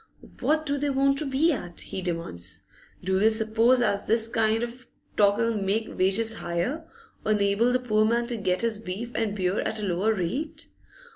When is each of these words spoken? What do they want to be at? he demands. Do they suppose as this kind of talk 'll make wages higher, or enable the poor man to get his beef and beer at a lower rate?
What 0.39 0.65
do 0.65 0.79
they 0.79 0.89
want 0.89 1.19
to 1.19 1.27
be 1.27 1.51
at? 1.53 1.81
he 1.81 2.01
demands. 2.01 2.63
Do 3.03 3.19
they 3.19 3.29
suppose 3.29 3.83
as 3.83 4.07
this 4.07 4.27
kind 4.27 4.63
of 4.63 4.87
talk 5.15 5.37
'll 5.37 5.53
make 5.53 5.95
wages 5.95 6.33
higher, 6.33 6.89
or 7.23 7.33
enable 7.33 7.71
the 7.71 7.81
poor 7.81 8.03
man 8.03 8.25
to 8.25 8.37
get 8.37 8.61
his 8.61 8.79
beef 8.79 9.11
and 9.13 9.35
beer 9.35 9.59
at 9.59 9.79
a 9.79 9.85
lower 9.85 10.15
rate? 10.15 10.65